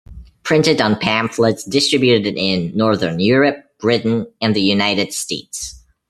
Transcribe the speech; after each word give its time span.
Printed 0.41 0.81
on 0.81 0.97
pamphlets 0.99 1.63
distributed 1.63 2.35
in 2.35 2.75
Northern 2.75 3.19
Europe, 3.19 3.57
Britain 3.77 4.25
and 4.41 4.55
the 4.55 4.61
United 4.63 5.13
States. 5.13 5.79